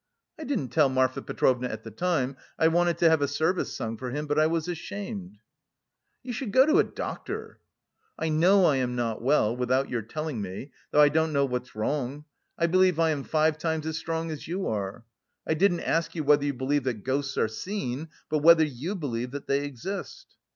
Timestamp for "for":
3.97-4.09